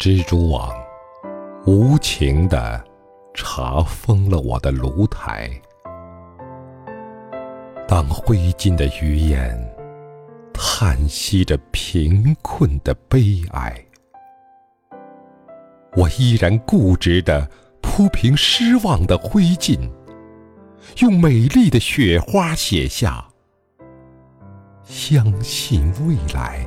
[0.00, 0.74] 蜘蛛网
[1.66, 2.82] 无情地
[3.34, 5.50] 查封了我的炉台。
[7.86, 9.54] 当灰烬的余烟
[10.54, 13.78] 叹息着贫困的悲哀，
[15.94, 17.46] 我依然固执地
[17.82, 19.78] 铺平失望的灰烬，
[21.00, 23.22] 用美丽的雪花写下：
[24.82, 26.66] 相信未来。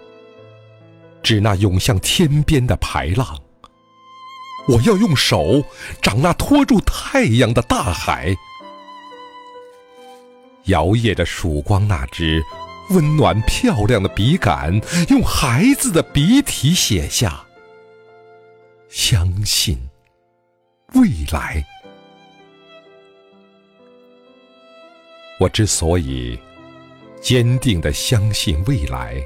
[1.23, 3.37] 指那涌向天边的排浪，
[4.67, 5.63] 我要用手
[6.01, 8.35] 掌那托住太阳的大海，
[10.65, 12.43] 摇曳着曙光那支
[12.89, 17.45] 温暖漂亮的笔杆，用孩子的笔体写下：
[18.89, 19.77] 相信
[20.93, 21.65] 未来。
[25.39, 26.37] 我之所以
[27.21, 29.23] 坚定的相信未来。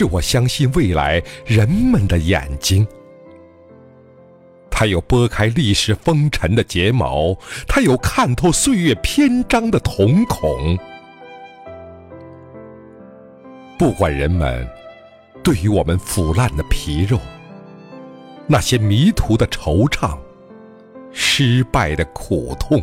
[0.00, 2.88] 是我相信未来人们的眼睛，
[4.70, 7.36] 它有拨开历史风尘的睫毛，
[7.68, 10.78] 它有看透岁月篇章的瞳孔。
[13.78, 14.66] 不管人们
[15.42, 17.20] 对于我们腐烂的皮肉，
[18.46, 20.16] 那些迷途的惆怅，
[21.12, 22.82] 失败的苦痛，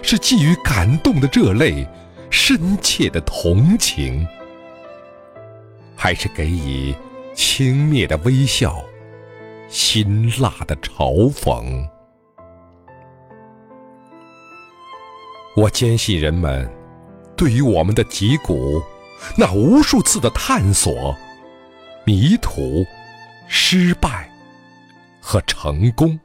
[0.00, 1.86] 是寄予感动的热泪，
[2.30, 4.26] 深切的同情。
[6.00, 6.94] 还是给予
[7.34, 8.84] 轻蔑的微笑，
[9.68, 11.84] 辛辣的嘲讽。
[15.56, 16.70] 我坚信人们
[17.36, 18.80] 对于我们的脊骨
[19.36, 21.12] 那无数次的探索、
[22.04, 22.86] 迷途、
[23.48, 24.30] 失败
[25.20, 26.16] 和成功，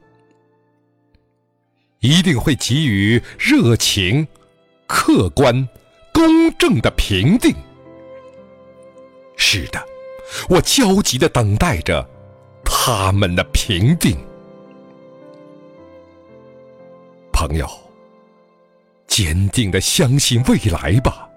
[1.98, 4.24] 一定会给予热情、
[4.86, 5.68] 客观、
[6.12, 7.52] 公正的评定。
[9.54, 9.80] 是的，
[10.48, 12.04] 我焦急的等待着
[12.64, 14.16] 他们的评定。
[17.32, 17.64] 朋友，
[19.06, 21.28] 坚定的相信未来吧，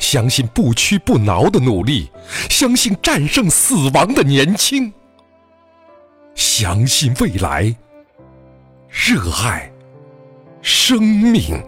[0.00, 2.10] 相信不屈不挠的努力，
[2.50, 4.92] 相信战胜死亡的年轻，
[6.34, 7.72] 相信未来，
[8.88, 9.72] 热爱
[10.62, 11.62] 生命。